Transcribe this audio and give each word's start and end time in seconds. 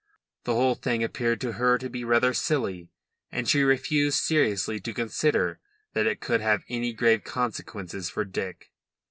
The 0.45 0.55
whole 0.55 0.73
thing 0.73 1.03
appeared 1.03 1.39
to 1.41 1.51
her 1.51 1.77
to 1.77 1.87
be 1.87 2.03
rather 2.03 2.33
silly, 2.33 2.89
and 3.31 3.47
she 3.47 3.61
refused 3.61 4.23
seriously 4.23 4.79
to 4.79 4.95
consider 4.95 5.59
that 5.93 6.07
it 6.07 6.19
could 6.21 6.41
have 6.41 6.63
any 6.67 6.91
grave 6.91 7.23
consequences 7.23 8.09
for 8.09 8.25
Dick. 8.25 8.71